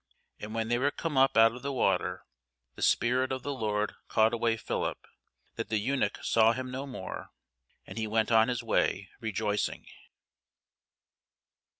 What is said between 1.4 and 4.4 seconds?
of the water, the Spirit of the Lord caught